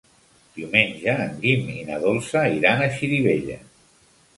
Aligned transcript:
Diumenge 0.55 1.13
en 1.27 1.37
Guim 1.45 1.71
i 1.75 1.85
na 1.91 2.03
Dolça 2.09 2.45
iran 2.59 2.87
a 2.87 2.93
Xirivella. 3.01 3.65